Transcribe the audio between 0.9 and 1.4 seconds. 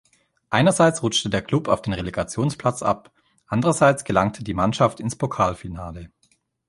rutschte